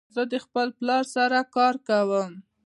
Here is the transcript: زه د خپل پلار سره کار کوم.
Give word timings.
زه 0.15 0.21
د 0.31 0.33
خپل 0.45 0.67
پلار 0.77 1.03
سره 1.15 1.37
کار 1.55 1.75
کوم. 1.87 2.31